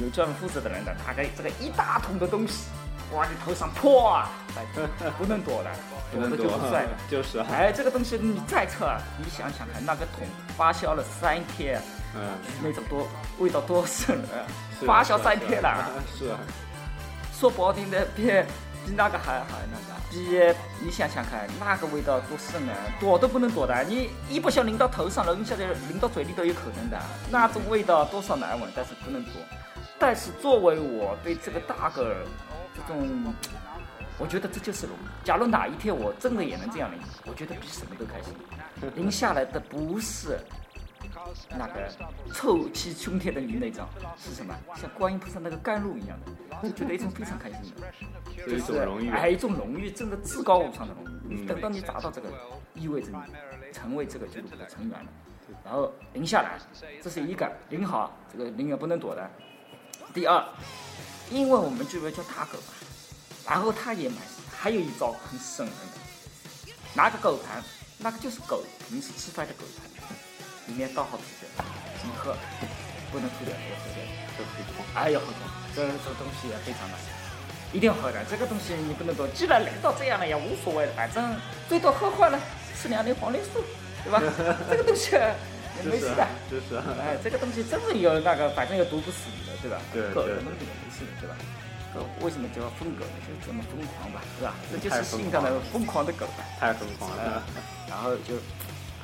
[0.01, 2.65] 有专门负责的人的拿个这个一大桶的东西
[3.11, 5.71] 往你头上泼啊，哎不能躲的，
[6.13, 6.89] 躲的就不帅了。
[7.09, 11.81] 就是啊，哎，这个东西你再测啊，你想想看，那个桶发酵了三天，
[12.15, 12.21] 嗯，
[12.63, 13.07] 那种多
[13.39, 14.45] 味道多瘆人啊！
[14.85, 16.39] 发酵三天了，是啊，
[17.33, 18.23] 说不好听的，比
[18.85, 26.99] 比那个还还那个，比你想想看，那个味道多深啊，躲都不能躲的，你一不小心淋到头上了，你晓得淋到嘴里都有可能的，
[27.31, 29.33] 那种味道多少难闻，但是不能躲。
[29.97, 32.25] 但是作为我对这个大个儿
[32.75, 33.33] 这种，
[34.17, 34.95] 我觉得这就是龙。
[35.23, 38.33] 假如哪一天我真的也能这样淋，我觉得比什么都开心。
[38.95, 40.37] 淋下来的不是
[41.49, 41.89] 那个
[42.33, 44.53] 臭气冲天的淋那种，是什么？
[44.75, 47.87] 像观音菩萨那个甘露一样的，就觉得一种非常开心的。
[48.45, 49.09] 是一种荣誉。
[49.09, 51.07] 哎，一种荣誉，真的至高无上的荣誉。
[51.29, 52.29] 嗯等到你达到这个，
[52.75, 55.05] 意味着你成为这个俱乐部的成员了。
[55.63, 56.59] 然后赢下来，
[57.01, 59.29] 这是一个淋好，这个淋也不能躲的。
[60.13, 60.43] 第二，
[61.31, 62.73] 因为我们俱乐部叫大狗嘛，
[63.49, 64.17] 然后他也买，
[64.51, 67.63] 还有一招很省人的，拿个狗盘，
[67.97, 69.87] 那个就是狗平时吃饭的狗盘，
[70.67, 71.47] 里面倒好啤酒，
[72.03, 72.35] 你喝，
[73.11, 74.03] 不能吐掉，要喝掉。
[74.35, 75.21] 这可以狂哎呦，
[75.75, 76.97] 这这东西也非常的，
[77.73, 78.23] 一定要喝的。
[78.29, 81.35] 这个东西你不能多，既然来到这样了也无所谓了，反正
[81.67, 82.39] 最多喝坏了
[82.79, 83.61] 吃两粒黄连素，
[84.03, 84.21] 对吧？
[84.69, 86.25] 这个东西也没事的。
[86.49, 89.81] 就是哎，这个东西真的有那个，反正有毒不死你的，对吧？
[89.91, 91.35] 对对狗什么也没事的，对吧？
[91.93, 93.17] 狗为什么叫疯狗呢？
[93.27, 94.55] 就是这么疯狂吧，是吧？
[94.71, 96.45] 这就是性感的疯狂的狗吧。
[96.59, 97.43] 太疯狂呃了。
[97.89, 98.35] 然后就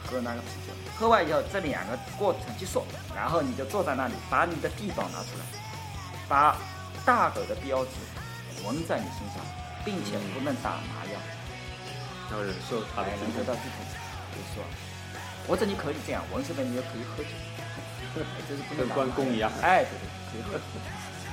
[0.06, 2.84] 喝那个啤酒，喝完以后这两个过程结束，
[3.16, 5.46] 然后你就坐在那里，把你的地保拿出来，
[6.28, 6.58] 把
[7.06, 7.92] 大狗的标志
[8.66, 9.44] 纹在你身上，
[9.86, 11.16] 并且不能打麻药，
[12.32, 13.38] 要忍受它的哎，能痛苦。
[13.40, 13.76] 得到自己
[14.34, 14.64] 就是说，
[15.48, 17.30] 或者你可以这样，纹身的你也可以喝酒，
[18.48, 20.64] 就是不能跟关公一样哎，对对，可以喝酒。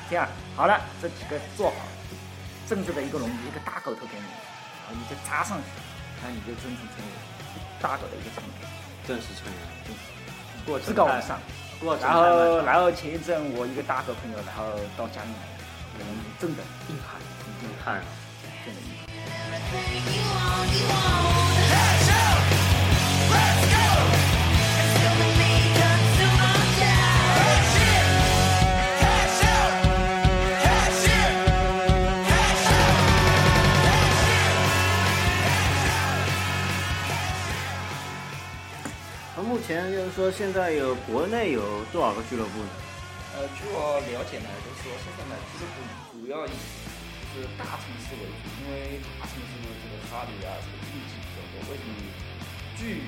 [0.08, 1.76] 这样好了，这几个做好，
[2.68, 4.26] 正式的一个荣誉，一个大狗头给你，
[4.86, 5.64] 然后你就扎上去，
[6.22, 7.10] 然后你就真正成为
[7.82, 8.70] 大狗的一个成员。
[9.06, 9.58] 正式成员。
[10.64, 11.38] 过至程太高无上。
[12.00, 15.44] 然后，然后前一阵我一个大狗朋友，然后到家里来，
[16.38, 17.20] 真的硬汉，
[17.62, 18.02] 硬汉，
[18.64, 19.06] 真的硬汉。
[19.48, 21.56] Everything you want, you want.
[21.70, 22.42] Cash out,
[23.32, 23.76] let's go.
[24.76, 27.24] Consuming me, consume my time.
[27.40, 28.06] Cash in,
[29.00, 29.72] cash out,
[30.62, 31.32] cash in,
[32.28, 33.00] cash out,
[33.76, 34.52] cash in.
[39.36, 42.50] 那目前就是说，现在有国内有多少个俱乐部？
[43.36, 46.56] 呃，据我了解呢，就是说现在呢，俱乐部主要以
[47.36, 51.68] 就是大城市为主，因为大城市的这个差距啊，这个面积比较多。
[51.68, 52.00] 为什么？
[52.80, 53.04] 据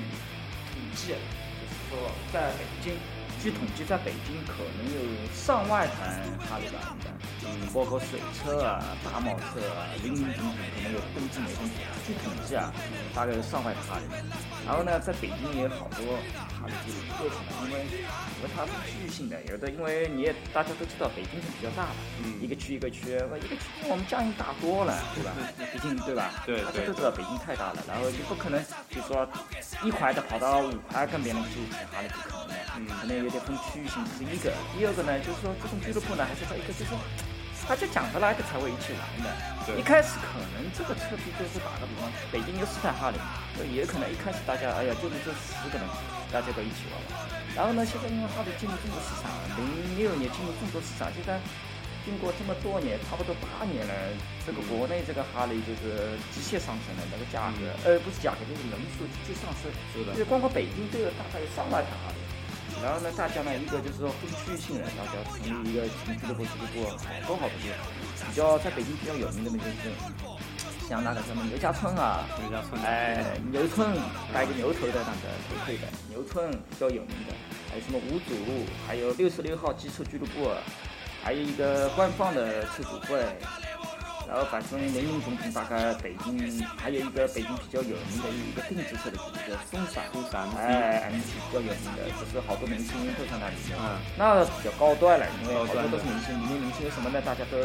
[0.69, 2.93] 统计，就是说在北京，
[3.41, 4.99] 据统计，在北京可能有
[5.33, 7.09] 上万台哈雷吧，应该，
[7.47, 11.79] 嗯，包括水车啊、大贸车啊，零零总总，可能有登记没登记。
[12.05, 12.71] 据统计啊，
[13.15, 14.03] 大概有上万台哈雷。
[14.67, 16.19] 然后呢，在北京也有好多
[16.51, 17.47] 哈雷俱乐部，为什么？
[17.63, 25.31] 因为因为它是区域性的，有的因为你也大家都知道，北京是比较大的，嗯一个区一个区，一个区比我们江阴大多了，对吧？
[25.71, 26.43] 毕竟对吧？
[26.45, 29.27] 大家都知道北京太大了，然后你不可能就说
[29.83, 34.51] 一块的跑到五块跟别人去抢哈雷不可能的，嗯可能有点分区域性，这是一个。
[34.77, 36.91] 第二个呢，就是说这种俱乐部呢，还是在一个就是。
[37.67, 39.29] 大家讲得来的才会一起玩的。
[39.67, 43.19] 对一开始可能这个车皮就是打个比方，北京有四台哈雷，
[43.69, 45.85] 也可能一开始大家哎呀就是这十个人，
[46.33, 47.29] 大家都一起玩玩。
[47.53, 51.37] 然后呢，现在因为哈雷进入中国市场，零六年进入中国市场，现在
[52.01, 53.93] 经过这么多年，差不多八年了，
[54.47, 59.69] 这个国内这个哈雷就是直线上升的那个价格，呃不是价格就是人数直接上升。
[59.93, 62.17] 是的因为光光北京都有大概有上万台哈雷。
[62.81, 67.75] 然后呢，大家呢，一个就是说分区域性的，大家成立一个什么俱乐部，俱乐部好多好多个，
[68.25, 73.95] 比较在北京比较有名的那就是像那个什么牛家村啊，牛家村哎，牛村
[74.33, 77.33] 带个牛头的那个头盔的牛村比较有名的，
[77.69, 78.33] 还有什么五组，
[78.87, 80.49] 还有六十六号机车俱乐部，
[81.23, 83.23] 还有一个官方的车主会。
[84.29, 86.37] 然后反正林林总总，大概北京
[86.77, 93.73] 还有一个北京比较有名的一个定制车的俱乐部，松散，松散哎，MC 比较有名的，就是好多明星都在那里面。
[93.81, 97.19] 嗯那比较高端了，因为好多都是明星，里面明星有什么呢？
[97.25, 97.57] 大家都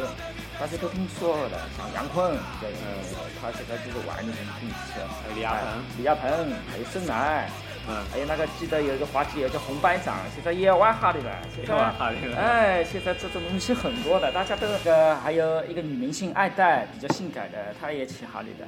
[0.58, 6.24] 大家都听说的，像杨坤比较有名的，他现在就是玩那种定制车，还有李亚鹏哎李亚鹏，
[6.72, 7.44] 还有深蓝。
[7.86, 11.30] 嗯，还有那个记得有一个滑稽有叫红班长，现在也玩哈的了。
[11.54, 18.66] 现在也玩哈雷了哎，现在这种东西很多的，大家都呃，还有一个女明星爱戴，比较性感的，她也骑哈雷的。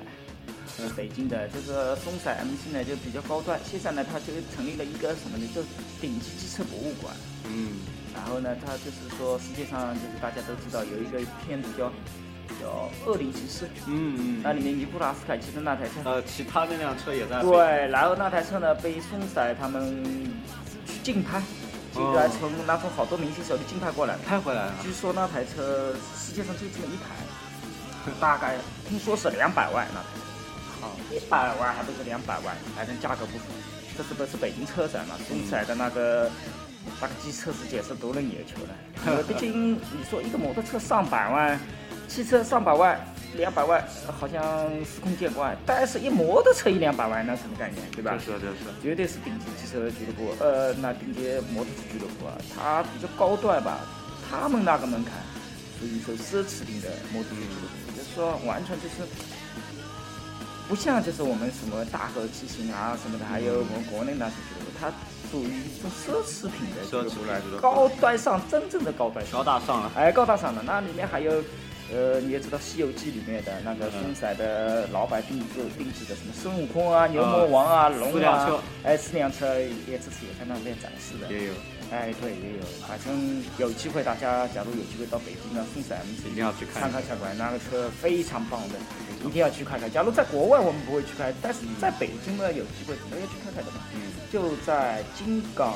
[0.69, 5.49] 是北京的这个松散 MC 呢就比较高端，现在呢它就成立了一个什么呢？
[5.55, 5.63] 就
[5.99, 7.15] 顶级机车博物馆。
[7.45, 7.81] 嗯，
[8.15, 11.91] 然后呢，它就是说世界上就是大家都知道有一个片子叫
[12.61, 15.93] 叫《恶灵骑士》，嗯嗯，那里面尼古拉斯凯奇的那台车。
[16.05, 17.41] 呃，其他那辆车也在。
[17.43, 20.05] 对，然后那台车呢被松仔他们
[20.87, 21.43] 去竞拍，
[21.93, 24.17] 竟然从那从好多明星手里竞拍过来。
[24.27, 24.75] 拍回来了。
[24.83, 28.57] 据说那台车世界上就这么一台， 大概
[28.89, 30.07] 听说是两百万那台
[30.81, 33.45] 好，一百万还不是两百万，反正价格不菲。
[33.97, 35.15] 这是不是北京车展嘛？
[35.27, 36.31] 松仔的那个
[37.01, 41.59] 那个机车世界是夺人眼球的，毕竟你说一个摩托车上百万，
[42.09, 43.01] 汽车上百万。
[43.37, 43.85] 两百万
[44.19, 44.41] 好像
[44.83, 48.13] 司空见惯，但是一摩托车一两百万，那什么概念，对吧？
[48.13, 51.21] 就是就是，绝对是顶级汽车俱乐部，呃，那顶级
[51.53, 53.81] 摩托车俱乐部啊，它比较高端吧，
[54.31, 55.13] 他们那个门槛
[55.79, 59.05] 属于说奢侈品的摩托车俱乐部，就是说完全就是
[60.67, 64.89] 不像就是我们什么大河骑行啊什么的，还有我们国内那些俱乐部，它
[65.31, 69.93] 属于一种奢侈品的高端上真正的高端上高大上了。
[69.95, 71.43] 哎，高大上了，那里面还有，
[71.93, 81.33] 呃，你也知道《西游记》里面的那个松散的老板定制定制的什么孙悟空啊、牛魔王啊、龙啊哎，四辆车也这次也在那边展示的。
[81.33, 81.53] 也有，
[81.93, 88.75] 哎，对，也有，反正有机会，大家假如有机会到北京啊，松散一定要去看参考下馆，那个车非常棒的，
[89.25, 89.89] 一定要去看看。
[89.91, 93.79] 假如在国外我们不会去看，但是在北京呢，有机会总要去看看的嘛。
[93.95, 94.01] 嗯，
[94.33, 95.75] 就在金港，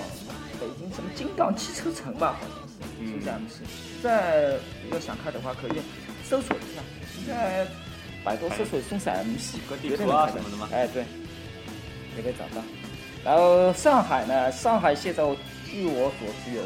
[0.59, 3.61] 北京什么金港汽车城吧，好像是，嗯是这样子。
[4.03, 4.57] 在
[4.91, 5.81] 要想看的话，可以
[6.29, 6.83] 搜索一下，
[7.27, 7.67] 在
[8.25, 10.69] 百度搜索松散 MC，个地绝对图能看到啊什么的吗？
[10.73, 11.05] 哎，对，
[12.17, 12.63] 也可以找到。
[13.25, 15.23] 然后上海呢，上海现在
[15.67, 16.63] 据我所知有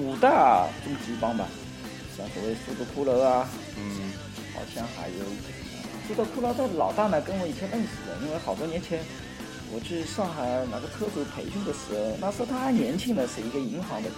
[0.00, 1.46] 五大终极帮吧，
[2.16, 4.12] 像所谓速度骷髅啊，嗯，
[4.54, 5.24] 好像还有
[6.06, 9.00] 速度骷髅的老大呢，跟我以前认识的，因为好多年前
[9.72, 14.14] 我去上海哪个车主培训的时候，那时候他还年轻呢，是一个银行的，也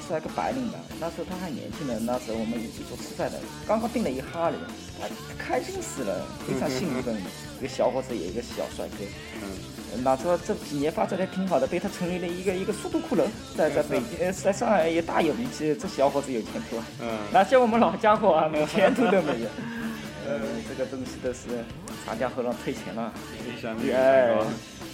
[0.00, 0.78] 是那个白领的。
[1.00, 4.56] 那时候他还年轻的，那时候我们一起做吃饭的，刚刚订了一哈雷，
[5.00, 7.16] 他开心死了，非常兴奋。
[7.58, 9.04] 一个小伙子，也一个小帅哥。
[9.42, 13.24] 嗯，那说这几年发展的挺好的，被他成立了一个一个速度骷髅，
[13.56, 15.74] 在在北京，呃，在上海也大有名气。
[15.74, 16.84] 这小伙子有前途啊！
[17.00, 19.48] 嗯哪像我们老家伙啊，连前途都没有。
[20.26, 21.64] 呃，这个东西都是
[22.04, 23.12] 长江后浪推前浪，
[23.46, 24.34] 一山比一哎，，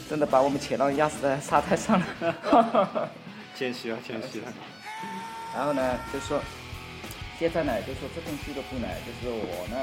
[0.08, 3.10] 真的把我们前浪压死在沙滩上了。
[3.56, 4.46] 谦虚了，谦虚了。
[5.54, 6.40] 然后呢，就是说
[7.38, 9.76] 现在呢，就是说这种俱乐部呢，就是我呢，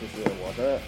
[0.00, 0.80] 就是我的，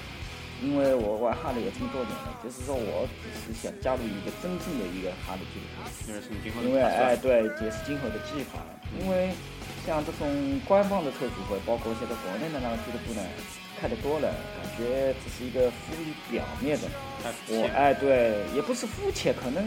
[0.63, 6.67] 因为我玩哈雷也这么多年了，就是说我只是想加入一个真正的一个哈雷俱乐部。
[6.67, 8.61] 因为哎，对，也是今后的计划。
[9.01, 9.33] 因为
[9.87, 10.29] 像这种
[10.69, 13.21] 官方的车主会，包括现在国内的那个俱乐部呢，
[13.81, 16.89] 看得多了，感觉只是一个浮于表面的。
[17.49, 19.65] 我哎，对，也不是肤浅，可能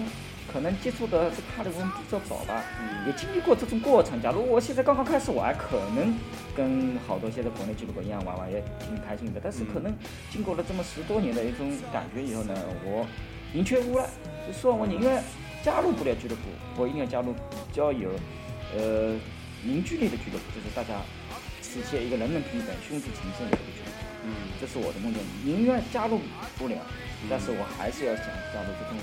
[0.55, 4.21] 可能接触的这个哈雷文比较早吧，嗯也经历过这种过程。
[4.21, 6.15] 假如我现在刚刚开始玩，可能
[6.55, 9.41] 跟好多现在国内俱乐部一样玩玩也挺开心的。
[9.43, 9.93] 但是可能
[10.31, 13.05] 经过了这么十多年的一种感觉以后呢，我
[13.51, 14.07] 宁缺毋滥，
[14.47, 15.21] 就说我宁愿
[15.61, 16.43] 加入不了俱乐部，
[16.77, 18.11] 我一定要加入比较有
[18.77, 19.11] 呃
[19.61, 21.03] 凝聚力的俱乐部，就是大家
[21.61, 23.99] 实现一个人人平等、兄弟情深的一个俱乐部。
[24.23, 26.21] 嗯，这是我的梦想，宁愿加入
[26.57, 26.79] 不了，
[27.29, 28.95] 但是我还是要想加入这种，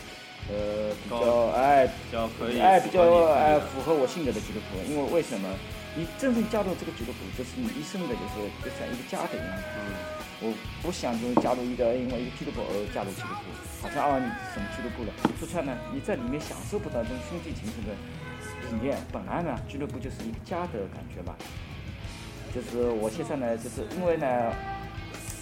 [0.50, 3.02] 呃，比较哎比较可以，哎比较
[3.32, 5.48] 哎符符合我性格的俱乐部，因为为什么？
[5.94, 9.52] 你真正加入这个俱乐部，就是你一生的，就是就像一个家的一样。
[9.76, 9.92] 嗯，
[10.40, 13.44] 我不想就是加入一个因为一个俱乐部而加入俱乐部，
[13.84, 14.24] 好像啊你
[14.54, 17.92] 什么俱乐部了，说出来呢，你在里面享受不到这种兄弟情深的
[18.72, 18.96] 体验。
[19.12, 21.36] 本来呢，俱乐部就是一个家的感觉吧。
[22.56, 24.26] 就是我现在呢，就是因为呢，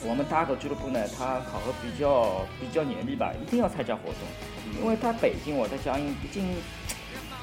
[0.03, 4.81] 我们大狗俱乐部呢，它考核比较比较严厉吧，一定要参加活动。
[4.81, 6.47] 因为它北京我在江阴，毕竟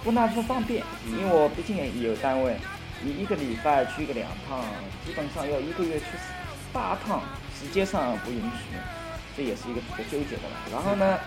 [0.04, 2.58] 不那么方便，因为我毕竟也有单位，
[3.02, 4.65] 你一个礼拜去个两趟，
[5.06, 6.06] 基本上要一个月去
[6.74, 7.22] 八趟，
[7.54, 8.74] 时间上不允许，
[9.38, 10.58] 这也是一个比较纠结的了。
[10.74, 11.20] 然后呢，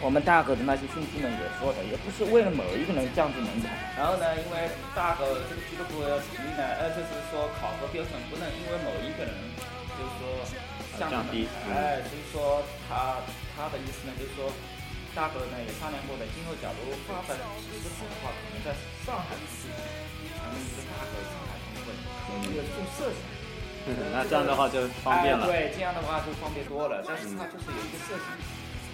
[0.00, 3.68] 我们大狗的那些兄弟们也说的，也不是为了某一个人降低门槛。
[3.98, 9.34] 然后呢，因为大狗这个俱乐部要成立呢，呃，就是说考核标准不能因为某一个人，
[9.98, 10.22] 就是说
[10.98, 13.18] 降降低嗯哎，就是说他
[13.58, 14.48] 他的意思呢，就是说。
[15.16, 18.70] 大狗呢也商量过的，今后假如发展体制好的话，可能在
[19.02, 23.18] 上海地区成立一个大狗上海分会，可能有这种设想。
[24.14, 25.48] 那这样的话就方便了。
[25.48, 25.74] 哎。
[25.74, 27.02] 对，这样的话就方便多了。
[27.02, 28.26] 但是它就是有一个设计，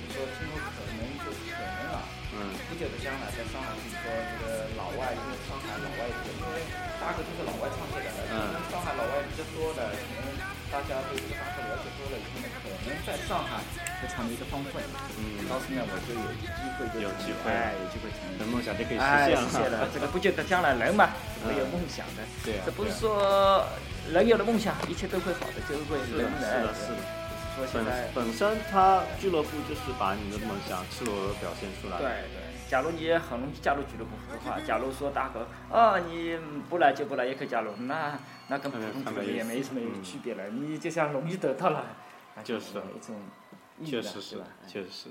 [0.08, 6.64] 就是说今后可能就可能啊，嗯不久的将来在上海，就是说这个老外，因为上海老外多，因为
[7.02, 10.32] 大哥就是老外创建的，嗯上海老外比较多的，可能
[10.72, 13.62] 大家对这个大哥了解多了以后呢，可能在上海
[14.00, 14.82] 会成立一个方会。
[15.18, 18.44] 嗯，到时呢，我就有机会就有机会哎，有机会成的。
[18.46, 19.86] 梦想就可以实哎，现实现了。
[19.86, 21.10] 了， 这个不就得将来人嘛，
[21.46, 22.22] 会有梦想的。
[22.44, 23.64] 对啊这不是说
[24.10, 27.00] 人有了梦想，一切都会好的，就会是的人是的是的
[27.72, 31.98] 本，本身他俱乐部就是把你的梦想赤裸裸表现出来。
[31.98, 32.42] 对对，
[32.74, 36.36] 假如你很容易加入俱乐部的话，假如说大哥，哦，你
[36.68, 38.18] 不来就不来，也可以加入，那
[38.48, 41.86] 那跟普通俱乐部也没什么区别了，你就像容易得到了，
[42.34, 43.16] 那就是没这种
[43.78, 45.08] 意义，确实是？，确实是。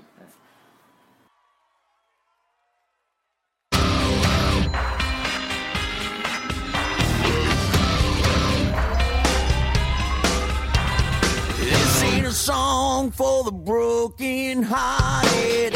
[11.62, 15.73] This ain't a song for the broken hearted.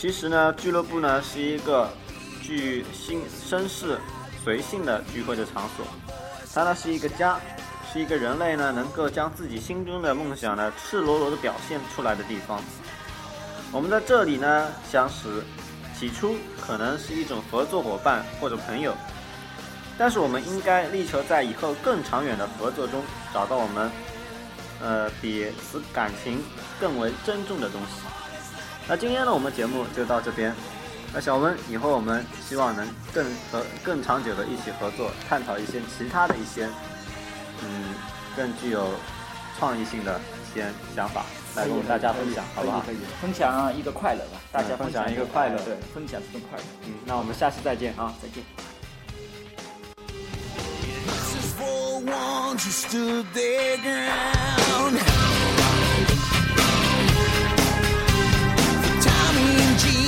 [0.00, 1.90] 其实呢，俱乐部呢是一个
[2.40, 3.20] 具心
[3.50, 3.98] 绅士
[4.44, 5.84] 随性的聚会的场所，
[6.54, 7.36] 它呢是一个家，
[7.92, 12.62] 是一个人类呢能够将自己心中的梦想呢赤裸裸的表现出来的地方。
[13.72, 15.42] 我们在这里呢相识，
[15.98, 18.94] 起初可能是一种合作伙伴或者朋友，
[19.98, 23.02] 但是我们应该力求在以后更长远的合作中
[23.34, 23.90] 找到我们，
[24.80, 26.40] 呃，比此感情
[26.78, 28.17] 更为珍重的东西。
[28.88, 30.54] 那今天呢，我们节目就到这边。
[31.12, 36.66] 那小温，以后我们希望能更和更长久的一起合作，探讨一些其他的一些，
[37.62, 37.94] 嗯，
[38.34, 38.88] 更具有
[39.58, 40.66] 创意性的一些
[40.96, 42.80] 想法，来跟大家分享，好不好？
[42.80, 46.64] 可以，可以分享一个快乐吧，大家嗯分享享一个快乐对，分享这份快乐。
[46.86, 48.14] 嗯，那我们下期再见啊！
[48.22, 48.42] 再见。
[51.06, 55.47] This is for the ones who stood their ground.
[59.84, 60.07] energy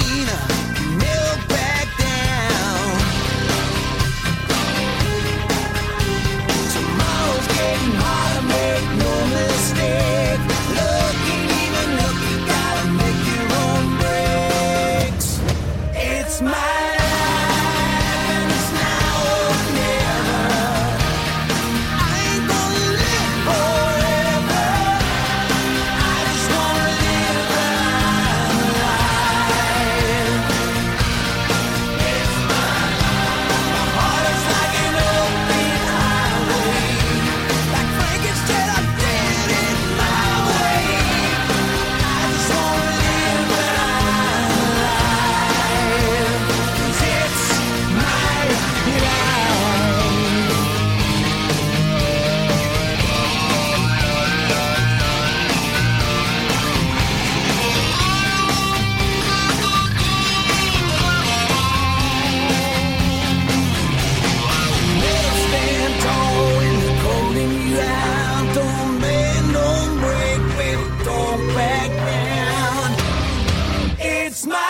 [74.41, 74.70] Smile.